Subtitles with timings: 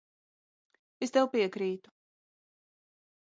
[1.07, 1.93] Es tev piekrītu.